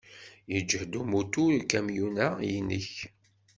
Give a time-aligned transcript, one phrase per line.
[0.53, 2.91] Yeǧhed umutur ukamyun-a-inek.